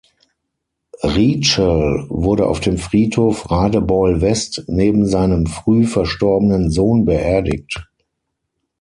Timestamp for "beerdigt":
7.05-7.87